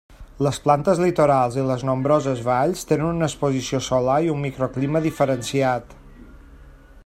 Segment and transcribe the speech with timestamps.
[0.45, 5.97] Les planes litorals i les nombroses valls tenen una exposició solar i un microclima diferenciat.